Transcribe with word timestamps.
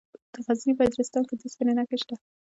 د 0.33 0.35
غزني 0.45 0.73
په 0.77 0.83
اجرستان 0.87 1.23
کې 1.27 1.35
د 1.35 1.41
اوسپنې 1.45 1.73
نښې 1.77 1.97
شته. 2.01 2.15